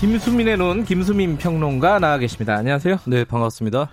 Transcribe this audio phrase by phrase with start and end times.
[0.00, 2.54] 김수민의 눈 김수민 평론가 나와 계십니다.
[2.56, 2.98] 안녕하세요.
[3.06, 3.88] 네, 반갑습니다.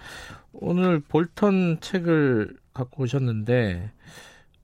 [0.53, 3.91] 오늘 볼턴 책을 갖고 오셨는데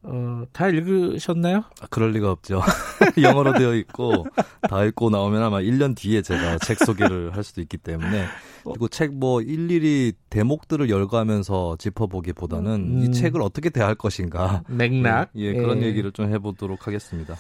[0.03, 1.63] 어, 다 읽으셨나요?
[1.81, 2.61] 아, 그럴 리가 없죠.
[3.21, 4.25] 영어로 되어 있고
[4.69, 8.25] 다 읽고 나오면 아마 1년 뒤에 제가 책 소개를 할 수도 있기 때문에
[8.63, 13.03] 그리고 책 뭐 일일이 대목들을 열거하면서 짚어보기보다는 음.
[13.03, 15.29] 이 책을 어떻게 대할 것인가 맥락.
[15.37, 17.35] 예, 예, 그런 얘기를 좀 해보도록 하겠습니다.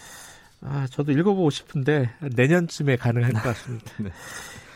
[0.61, 3.91] 아, 저도 읽어보고 싶은데 내년쯤에 가능할 것 같습니다.
[4.01, 4.09] 네.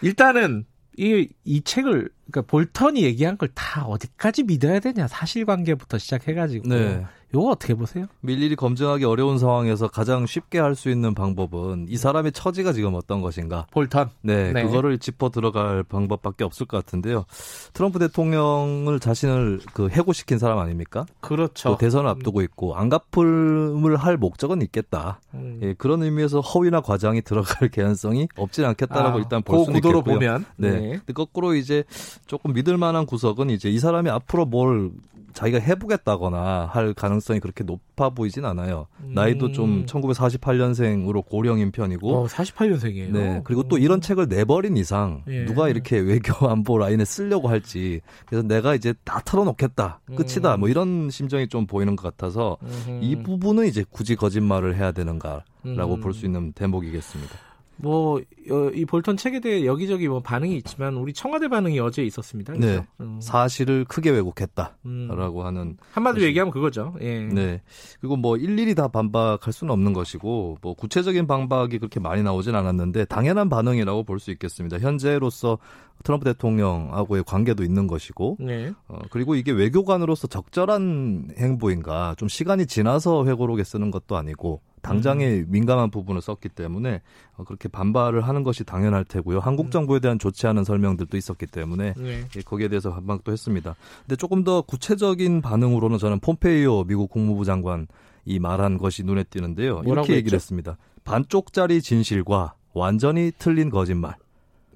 [0.02, 0.66] 일단은
[0.98, 7.06] 이, 이 책을 그러니까 볼턴이 얘기한 걸 다 어디까지 믿어야 되냐 사실관계부터 시작해가지고 네.
[7.34, 8.06] 이거 어떻게 보세요?
[8.28, 13.22] 일일이 검증하기 어려운 상황에서 가장 쉽게 할 수 있는 방법은 이 사람의 처지가 지금 어떤
[13.22, 13.68] 것인가.
[13.72, 14.10] 볼턴.
[14.22, 14.64] 네, 네.
[14.64, 17.26] 그거를 짚어 들어갈 방법밖에 없을 것 같은데요.
[17.74, 21.06] 트럼프 대통령을 자신을 그 해고시킨 사람 아닙니까?
[21.20, 21.70] 그렇죠.
[21.70, 25.20] 또 대선을 앞두고 있고 안 갚음을 할 목적은 있겠다.
[25.34, 25.60] 음.
[25.62, 30.16] 예, 그런 의미에서 허위나 과장이 들어갈 개연성이 없진 않겠다라고 아, 일단 볼 구도로 있겠고요.
[30.16, 30.72] 보면 네.
[30.72, 30.90] 네.
[30.98, 31.84] 근데 거꾸로 이제
[32.28, 34.92] 조금 믿을 만한 구석은 이제 이 사람이 앞으로 뭘
[35.34, 38.88] 자기가 해보겠다거나 할 가능성이 그렇게 높아 보이진 않아요.
[39.04, 42.10] 나이도 좀 1948년생으로 고령인 편이고.
[42.10, 42.16] 음.
[42.16, 43.12] 어, 48년생이에요.
[43.12, 43.42] 네.
[43.44, 45.46] 그리고 또 이런 책을 내버린 이상 예.
[45.46, 51.10] 누가 이렇게 외교 안보 라인에 쓰려고 할지 그래서 내가 이제 다 털어놓겠다 끝이다 뭐 이런
[51.10, 53.00] 심정이 좀 보이는 것 같아서 음.
[53.02, 56.02] 이 부분은 이제 굳이 거짓말을 해야 되는가라고 음.
[56.02, 57.51] 볼수 있는 대목이겠습니다.
[57.82, 62.54] 뭐, 어, 이 볼턴 책에 대해 여기저기 뭐 반응이 있지만 우리 청와대 반응이 어제 있었습니다.
[62.54, 62.66] 그죠?
[62.66, 62.88] 네.
[63.02, 65.46] 음, 사실을 크게 왜곡했다라고 음.
[65.46, 66.96] 하는 한마디로 얘기하면 그거죠.
[67.02, 67.20] 예.
[67.20, 67.62] 네.
[68.00, 73.06] 그리고 뭐 일일이 다 반박할 수는 없는 것이고 뭐 구체적인 반박이 그렇게 많이 나오진 않았는데
[73.06, 74.78] 당연한 반응이라고 볼 수 있겠습니다.
[74.80, 75.58] 현재로서
[76.04, 78.72] 트럼프 대통령하고의 관계도 있는 것이고 네.
[78.88, 85.90] 어, 그리고 이게 외교관으로서 적절한 행보인가 좀 시간이 지나서 회고록에 쓰는 것도 아니고 당장의 민감한
[85.92, 87.02] 부분을 썼기 때문에
[87.38, 89.40] 어, 그렇게 반발을 하는 것이 당연할 테고요.
[89.40, 92.26] 한국 정부에 대한 좋지 않은 설명들도 있었기 때문에 네.
[92.36, 93.76] 예, 거기에 대해서 반박도 했습니다.
[94.02, 97.88] 근데 조금 더 구체적인 반응으로는 저는 폼페이오 미국 국무부 장관
[98.26, 99.82] 이 말한 것이 눈에 띄는데요.
[99.86, 100.36] 이렇게 얘기를 했죠?
[100.36, 100.78] 했습니다.
[101.04, 104.16] 반쪽짜리 진실과 완전히 틀린 거짓말.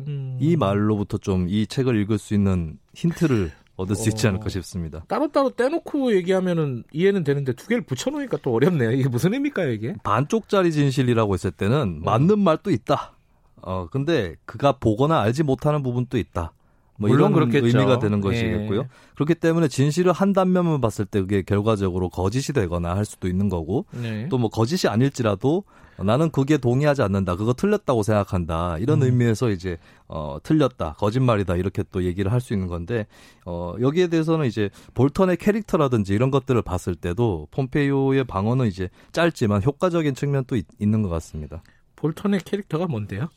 [0.01, 0.37] 음.
[0.41, 4.29] 이 말로부터 좀 이 책을 읽을 수 있는 힌트를 얻을 수 있지 어.
[4.29, 5.03] 않을까 싶습니다.
[5.07, 8.91] 따로따로 떼놓고 얘기하면은 이해는 되는데 두 개를 붙여놓으니까 또 어렵네요.
[8.91, 9.95] 이게 무슨 의미일까요, 이게?
[10.03, 13.13] 반쪽짜리 진실이라고 했을 때는 맞는 말도 있다.
[13.61, 16.53] 어, 근데 그가 보거나 알지 못하는 부분도 있다.
[16.97, 17.77] 뭐 물론 이런 그렇겠죠.
[17.77, 18.79] 의미가 되는 것이겠고요.
[18.81, 18.87] 예.
[19.15, 23.85] 그렇기 때문에 진실을 한 단면만 봤을 때 그게 결과적으로 거짓이 되거나 할 수도 있는 거고
[23.91, 24.29] 네.
[24.29, 25.63] 또뭐 거짓이 아닐지라도
[25.97, 27.37] 나는 그게 동의하지 않는다.
[27.37, 28.77] 그거 틀렸다고 생각한다.
[28.79, 29.07] 이런 음.
[29.07, 30.93] 의미에서 이제 어 틀렸다.
[30.97, 31.55] 거짓말이다.
[31.55, 33.07] 이렇게 또 얘기를 할 수 있는 건데
[33.45, 40.15] 어 여기에 대해서는 이제 볼턴의 캐릭터라든지 이런 것들을 봤을 때도 폼페이오의 방어는 이제 짧지만 효과적인
[40.15, 41.63] 측면도 있, 있는 것 같습니다.
[41.95, 43.29] 볼턴의 캐릭터가 뭔데요?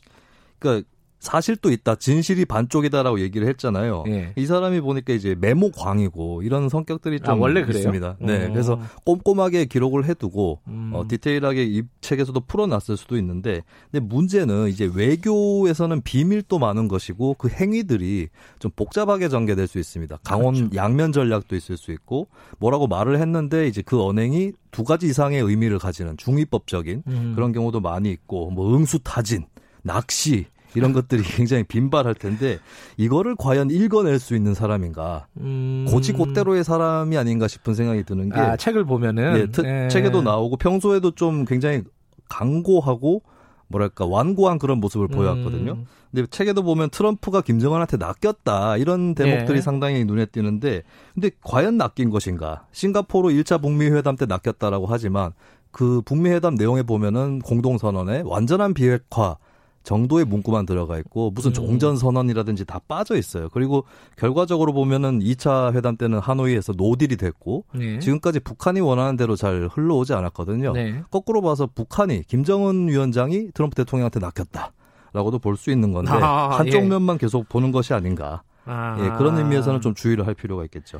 [0.59, 0.87] 그러니까
[1.19, 1.95] 사실도 있다.
[1.95, 4.05] 진실이 반쪽이다라고 얘기를 했잖아요.
[4.07, 4.33] 예.
[4.37, 7.77] 이 사람이 보니까 이제 메모광이고 이런 성격들이 좀 아, 원래 그래요?
[7.77, 8.17] 있습니다.
[8.21, 8.45] 네.
[8.45, 8.51] 어.
[8.51, 10.91] 그래서 꼼꼼하게 기록을 해두고 음.
[10.93, 17.49] 어, 디테일하게 이 책에서도 풀어놨을 수도 있는데 근데 문제는 이제 외교에서는 비밀도 많은 것이고 그
[17.49, 20.19] 행위들이 좀 복잡하게 전개될 수 있습니다.
[20.23, 20.75] 강원 그렇죠.
[20.75, 25.79] 양면 전략도 있을 수 있고 뭐라고 말을 했는데 이제 그 언행이 두 가지 이상의 의미를
[25.79, 27.33] 가지는 중위법적인 음.
[27.35, 29.45] 그런 경우도 많이 있고 뭐 응수 타진,
[29.81, 32.59] 낚시 이런 것들이 굉장히 빈발할 텐데
[32.97, 35.85] 이거를 과연 읽어낼 수 있는 사람인가 음.
[35.89, 39.87] 고지고대로의 사람이 아닌가 싶은 생각이 드는 게 아, 책을 보면은 예, 트- 예.
[39.89, 41.83] 책에도 나오고 평소에도 좀 굉장히
[42.29, 43.23] 강고하고
[43.67, 45.73] 뭐랄까 완고한 그런 모습을 보여왔거든요.
[45.73, 45.85] 음.
[46.11, 49.61] 근데 책에도 보면 트럼프가 김정은한테 낚였다 이런 대목들이 예.
[49.61, 50.81] 상당히 눈에 띄는데
[51.13, 52.65] 근데 과연 낚인 것인가?
[52.71, 55.33] 싱가포르 1차 북미 회담 때 낚였다라고 하지만
[55.71, 59.37] 그 북미 회담 내용에 보면은 공동 선언에 완전한 비핵화
[59.83, 61.53] 정도의 문구만 들어가 있고 무슨 음.
[61.53, 63.49] 종전 선언이라든지 다 빠져 있어요.
[63.49, 63.85] 그리고
[64.17, 67.99] 결과적으로 보면은 2차 회담 때는 하노이에서 노딜이 됐고 네.
[67.99, 70.73] 지금까지 북한이 원하는 대로 잘 흘러오지 않았거든요.
[70.73, 71.01] 네.
[71.09, 76.87] 거꾸로 봐서 북한이 김정은 위원장이 트럼프 대통령한테 낚였다라고도 볼 수 있는 건데 아, 한쪽 예.
[76.87, 78.43] 면만 계속 보는 것이 아닌가.
[78.65, 78.97] 아.
[78.99, 80.99] 예, 그런 의미에서는 좀 주의를 할 필요가 있겠죠.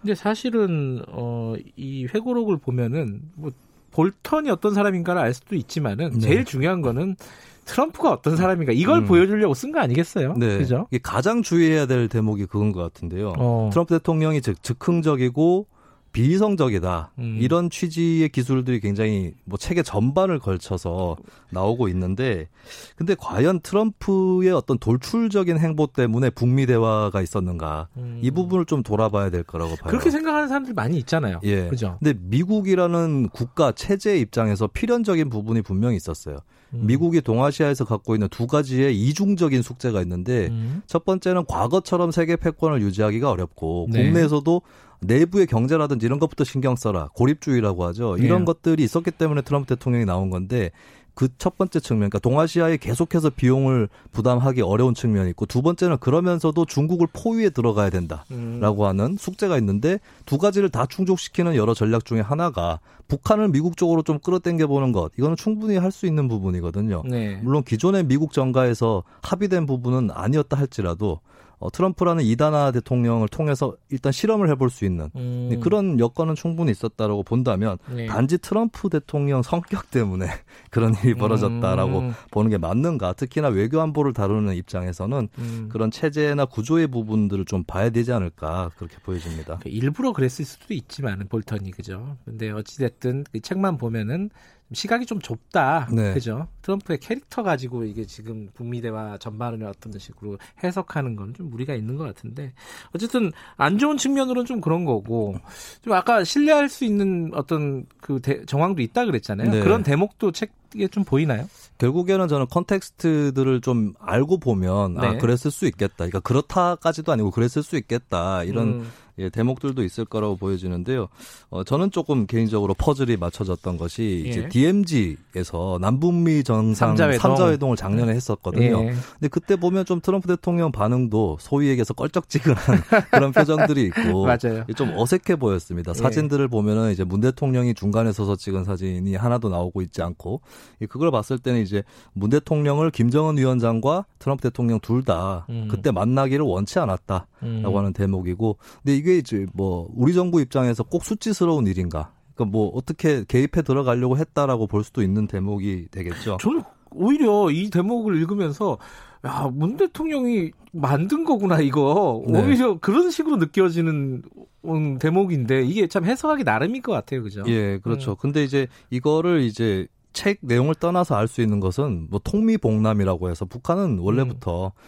[0.00, 3.50] 근데 사실은 어, 이 회고록을 보면은 뭐
[3.94, 6.20] 볼턴이 어떤 사람인가를 알 수도 있지만은 네.
[6.20, 7.16] 제일 중요한 거는
[7.64, 9.04] 트럼프가 어떤 사람인가 이걸 음.
[9.06, 10.34] 보여주려고 쓴 거 아니겠어요?
[10.36, 10.58] 네.
[10.58, 10.86] 그죠?
[11.02, 13.34] 가장 주의해야 될 대목이 그건 것 같은데요.
[13.38, 13.70] 어.
[13.72, 15.66] 트럼프 대통령이 즉 즉흥적이고
[16.14, 17.38] 비이성적이다 음.
[17.40, 21.16] 이런 취지의 기술들이 굉장히 뭐 책의 전반을 걸쳐서
[21.50, 22.48] 나오고 있는데
[22.96, 28.20] 근데 과연 트럼프의 어떤 돌출적인 행보 때문에 북미 대화가 있었는가 음.
[28.22, 29.90] 이 부분을 좀 돌아봐야 될 거라고 봐요.
[29.90, 31.40] 그렇게 생각하는 사람들 많이 있잖아요.
[31.42, 31.66] 예.
[31.68, 31.98] 그죠?
[31.98, 36.38] 근데 미국이라는 국가 체제 입장에서 필연적인 부분이 분명히 있었어요.
[36.74, 36.86] 음.
[36.86, 40.82] 미국이 동아시아에서 갖고 있는 두 가지의 이중적인 숙제가 있는데 음.
[40.86, 44.04] 첫 번째는 과거처럼 세계 패권을 유지하기가 어렵고 네.
[44.04, 44.62] 국내에서도
[45.06, 48.16] 내부의 경제라든지 이런 것부터 신경 써라 고립주의라고 하죠.
[48.18, 48.44] 이런 네.
[48.46, 50.70] 것들이 있었기 때문에 트럼프 대통령이 나온 건데
[51.14, 57.06] 그첫 번째 측면, 그러니까 동아시아에 계속해서 비용을 부담하기 어려운 측면이 있고 두 번째는 그러면서도 중국을
[57.12, 58.24] 포위에 들어가야 된다.
[58.32, 58.58] 음.
[58.60, 64.02] 라고 하는 숙제가 있는데 두 가지를 다 충족시키는 여러 전략 중에 하나가 북한을 미국 쪽으로
[64.02, 65.12] 좀 끌어당겨 보는 것.
[65.16, 67.04] 이거는 충분히 할 수 있는 부분이거든요.
[67.08, 67.38] 네.
[67.44, 71.20] 물론 기존의 미국 정가에서 합의된 부분은 아니었다 할지라도
[71.58, 75.60] 어, 트럼프라는 이단아 대통령을 통해서 일단 실험을 해볼 수 있는 음.
[75.62, 78.06] 그런 여건은 충분히 있었다라고 본다면 네.
[78.06, 80.26] 단지 트럼프 대통령 성격 때문에
[80.70, 82.14] 그런 일이 벌어졌다라고 음.
[82.30, 83.14] 보는 게 맞는가?
[83.14, 85.68] 특히나 외교 안보를 다루는 입장에서는 음.
[85.70, 89.58] 그런 체제나 구조의 부분들을 좀 봐야 되지 않을까 그렇게 보여집니다.
[89.62, 92.16] 그 일부러 그랬을 수도 있지만 볼턴이 그죠.
[92.24, 94.30] 근데 어찌 됐든 그 책만 보면은
[94.72, 95.88] 시각이 좀 좁다.
[95.92, 96.14] 네.
[96.14, 96.48] 그죠?
[96.62, 101.96] 트럼프의 캐릭터 가지고 이게 지금 북미 대화 전반을 어떤 식으로 해석하는 건 좀 무리가 있는
[101.96, 102.52] 것 같은데
[102.94, 105.36] 어쨌든 안 좋은 측면으로는 좀 그런 거고
[105.82, 109.50] 좀 아까 신뢰할 수 있는 어떤 그 대- 정황도 있다 그랬잖아요.
[109.50, 109.60] 네.
[109.60, 111.48] 그런 대목도 책에 좀 보이나요?
[111.78, 115.18] 결국에는 저는 컨텍스트들을 좀 알고 보면 아 네.
[115.18, 115.94] 그랬을 수 있겠다.
[115.98, 118.44] 그러니까 그렇다까지도 아니고 그랬을 수 있겠다.
[118.44, 118.90] 이런 음.
[119.18, 121.08] 예, 대목들도 있을 거라고 보여지는데요.
[121.50, 124.28] 어, 저는 조금 개인적으로 퍼즐이 맞춰졌던 것이 예.
[124.28, 127.20] 이제 DMZ에서 남북미 정상 삼자회동.
[127.20, 127.72] 삼자회동.
[127.72, 128.82] 을 작년에 했었거든요.
[128.82, 128.94] 예.
[129.12, 132.62] 근데 그때 보면 좀 트럼프 대통령 반응도 소위 얘기해서 껄쩍지근한
[133.10, 134.64] 그런 표정들이 있고 맞아요.
[134.76, 135.90] 좀 어색해 보였습니다.
[135.90, 135.94] 예.
[135.94, 140.40] 사진들을 보면은 이제 문 대통령이 중간에 서서 찍은 사진이 하나도 나오고 있지 않고
[140.80, 141.82] 이 그걸 봤을 때는 이제
[142.12, 145.68] 문 대통령을 김정은 위원장과 트럼프 대통령 둘다 음.
[145.70, 147.76] 그때 만나기를 원치 않았다라고 음.
[147.76, 152.10] 하는 대목이고 근데 이게 이제 뭐 우리 정부 입장에서 꼭 수치스러운 일인가?
[152.34, 156.38] 그러니까 뭐 어떻게 개입해 들어가려고 했다라고 볼 수도 있는 대목이 되겠죠.
[156.40, 158.78] 저는 오히려 이 대목을 읽으면서
[159.26, 162.22] 야, 문 대통령이 만든 거구나 이거.
[162.26, 162.42] 네.
[162.42, 164.22] 오히려 그런 식으로 느껴지는
[164.64, 167.22] 음, 대목인데 이게 참 해석하기 나름일 것 같아요.
[167.22, 167.42] 그죠?
[167.46, 168.16] 예, 그렇죠.
[168.16, 173.98] 근데 이제 이거를 이제 책 내용을 떠나서 알 수 있는 것은 뭐 통미봉남이라고 해서 북한은
[173.98, 174.80] 원래부터 아,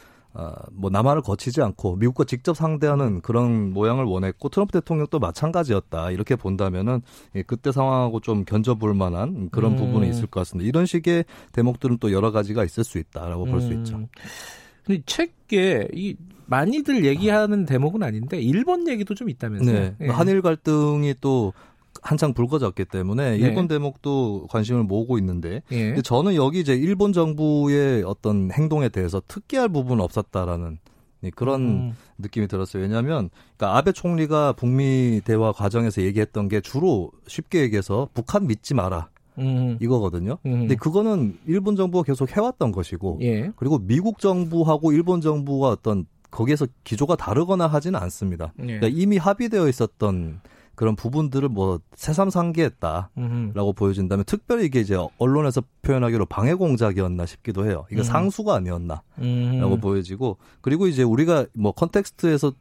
[0.73, 7.01] 뭐 남한을 거치지 않고 미국과 직접 상대하는 그런 모양을 원했고 트럼프 대통령도 마찬가지였다 이렇게 본다면은
[7.35, 9.77] 예, 그때 상황하고 좀 견져볼 만한 그런 음.
[9.77, 10.69] 부분이 있을 것 같습니다.
[10.69, 13.79] 이런 식의 대목들은 또 여러 가지가 있을 수 있다라고 볼수 음.
[13.79, 14.09] 있죠.
[14.85, 16.17] 근데 책에 이
[16.47, 19.75] 많이들 얘기하는 대목은 아닌데 일본 얘기도 좀 있다면서요?
[19.75, 20.09] 네, 예.
[20.09, 21.53] 한일 갈등이 또
[22.07, 23.37] 한창 불거졌기 때문에 네.
[23.37, 26.01] 일본 대목도 관심을 모으고 있는데 예.
[26.03, 30.79] 저는 여기 이제 일본 정부의 어떤 행동에 대해서 특기할 부분은 없었다라는
[31.25, 31.97] 예, 그런 음.
[32.19, 32.83] 느낌이 들었어요.
[32.83, 39.09] 왜냐하면 그러니까 아베 총리가 북미 대화 과정에서 얘기했던 게 주로 쉽게 얘기해서 북한 믿지 마라
[39.39, 39.77] 음.
[39.81, 40.39] 이거거든요.
[40.47, 40.61] 음.
[40.61, 43.51] 근데 그거는 일본 정부가 계속 해왔던 것이고 예.
[43.57, 48.53] 그리고 미국 정부하고 일본 정부가 어떤 거기에서 기조가 다르거나 하지는 않습니다.
[48.61, 48.79] 예.
[48.79, 50.41] 그러니까 이미 합의되어 있었던
[50.77, 53.11] 그런 부분들을 뭐 새삼상기했다.
[53.17, 53.51] 음.
[53.55, 57.87] 라고 보여진다면 특별히 이게 이제 언론에서 표현하기로 방해 공작이었나 싶기도 해요.
[57.91, 58.05] 이거 음.
[58.05, 59.81] 상수가 아니었나라고 음.
[59.81, 62.53] 보여지고 그리고 이제 우리가 뭐 컨텍스트에서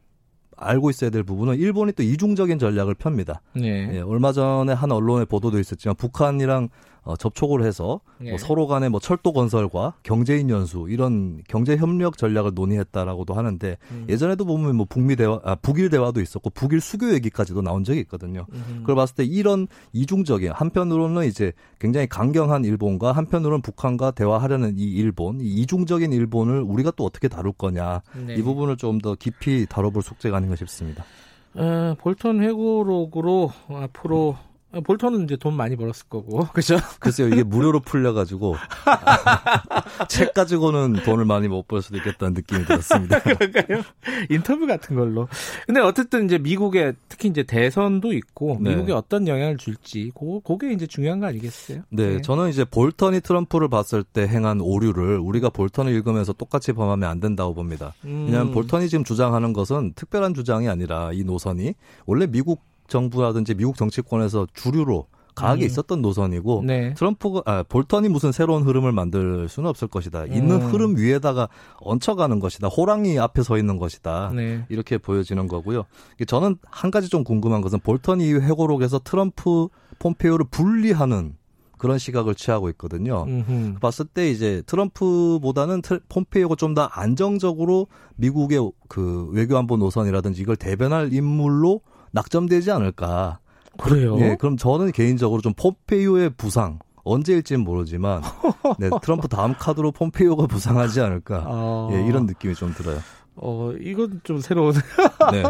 [0.56, 3.42] 알고 있어야 될 부분은 일본이 또 이중적인 전략을 펴니다.
[3.60, 3.96] 예.
[3.96, 6.70] 예, 얼마 전에 한 언론의 보도도 있었지만 북한이랑
[7.06, 8.30] 어, 접촉을 해서 예.
[8.30, 14.06] 뭐 서로 간에 뭐 철도 건설과 경제인 연수 이런 경제 협력 전략을 논의했다라고도 하는데 음.
[14.08, 18.46] 예전에도 보면 뭐 북미 대화, 아, 북일 대화도 있었고 북일 수교 얘기까지도 나온 적이 있거든요.
[18.52, 18.78] 음.
[18.80, 25.40] 그걸 봤을 때 이런 이중적인 한편으로는 이제 굉장히 강경한 일본과 한편으로는 북한과 대화하려는 이 일본,
[25.40, 28.34] 이 이중적인 일본을 우리가 또 어떻게 다룰 거냐 네.
[28.34, 31.04] 이 부분을 좀 더 깊이 다뤄볼 숙제가 아닌가 싶습니다.
[31.54, 36.76] 어, 볼턴 회고록으로 앞으로 어, 볼턴은 이제 돈 많이 벌었을 거고 그죠?
[37.00, 38.56] 글쎄요 이게 무료로 풀려가지고
[40.08, 43.20] 책 가지고는 돈을 많이 못 벌 수도 있겠다는 느낌이 들었습니다.
[43.22, 43.82] 그런가요?
[44.30, 45.28] 인터뷰 같은 걸로.
[45.66, 48.70] 근데 어쨌든 이제 미국의 특히 이제 대선도 있고 네.
[48.70, 51.82] 미국에 어떤 영향을 줄지 고 그게 이제 중요한 거 아니겠어요?
[51.90, 57.20] 네, 저는 이제 볼턴이 트럼프를 봤을 때 행한 오류를 우리가 볼턴을 읽으면서 똑같이 범하면 안
[57.20, 57.94] 된다고 봅니다.
[58.04, 58.24] 음.
[58.26, 61.74] 왜냐하면 볼턴이 지금 주장하는 것은 특별한 주장이 아니라 이 노선이
[62.06, 65.66] 원래 미국 정부라든지 미국 정치권에서 주류로 강하게 음.
[65.66, 66.94] 있었던 노선이고 네.
[66.94, 70.24] 트럼프가 아, 볼턴이 무슨 새로운 흐름을 만들 수는 없을 것이다.
[70.26, 70.66] 있는 음.
[70.72, 71.48] 흐름 위에다가
[71.80, 72.68] 얹혀가는 것이다.
[72.68, 74.32] 호랑이 앞에 서 있는 것이다.
[74.34, 74.64] 네.
[74.70, 75.84] 이렇게 보여지는 거고요.
[76.26, 81.34] 저는 한 가지 좀 궁금한 것은 볼턴 이후 회고록에서 트럼프 폼페이오를 분리하는
[81.76, 83.24] 그런 시각을 취하고 있거든요.
[83.28, 83.74] 음흠.
[83.80, 91.12] 봤을 때 이제 트럼프보다는 트- 폼페이오가 좀 더 안정적으로 미국의 그 외교안보 노선이라든지 이걸 대변할
[91.12, 91.82] 인물로
[92.16, 93.38] 낙점되지 않을까.
[93.78, 94.18] 그래요?
[94.20, 98.22] 예, 그럼 저는 개인적으로 좀 폼페이오의 부상 언제일지는 모르지만
[98.80, 101.44] 네, 트럼프 다음 카드로 폼페이오가 부상하지 않을까.
[101.46, 102.98] 어, 예, 이런 느낌이 좀 들어요.
[103.36, 104.72] 어, 이건 좀 새로운
[105.30, 105.42] 네.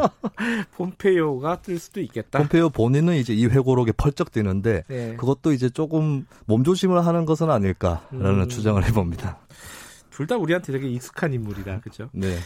[0.76, 2.40] 폼페이오가 뜰 수도 있겠다.
[2.40, 5.16] 폼페이오 본인은 이제 이 회고록에 펄쩍 뛰는데 네.
[5.16, 8.48] 그것도 이제 조금 몸조심을 하는 것은 아닐까라는 음.
[8.48, 9.38] 추정을 해봅니다.
[10.16, 12.08] 둘 다 우리한테 되게 익숙한 인물이라 그죠?
[12.12, 12.36] 네.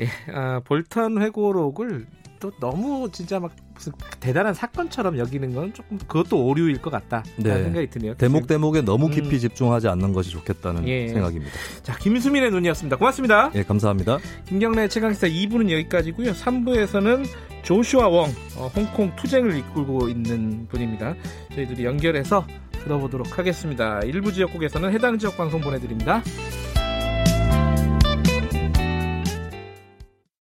[0.00, 2.06] 예, 아, 볼턴 회고록을
[2.40, 7.22] 또 너무 진짜 막 무슨 대단한 사건처럼 여기는 건 조금 그것도 오류일 것 같다.
[7.36, 7.64] 네.
[7.64, 8.14] 생각이 드네요.
[8.14, 9.10] 대목 대목에 너무 음.
[9.10, 11.08] 깊이 집중하지 않는 것이 좋겠다는 예.
[11.08, 11.52] 생각입니다.
[11.82, 12.96] 자, 김수민의 눈이었습니다.
[12.96, 13.50] 고맙습니다.
[13.56, 14.18] 예, 감사합니다.
[14.46, 16.32] 김경래 최강시사 2부는 여기까지고요.
[16.32, 17.26] 3부에서는
[17.62, 21.14] 조슈아 웡, 어, 홍콩 투쟁을 이끌고 있는 분입니다.
[21.54, 22.46] 저희들이 연결해서
[22.84, 24.00] 들어보도록 하겠습니다.
[24.00, 26.22] 일부 지역국에서는 해당 지역 방송 보내드립니다.